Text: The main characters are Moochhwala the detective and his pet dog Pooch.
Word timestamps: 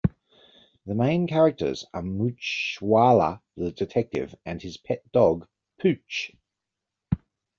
The 0.87 0.95
main 0.95 1.27
characters 1.27 1.85
are 1.93 2.01
Moochhwala 2.01 3.39
the 3.55 3.71
detective 3.71 4.33
and 4.43 4.59
his 4.59 4.77
pet 4.77 5.03
dog 5.11 5.47
Pooch. 5.79 6.31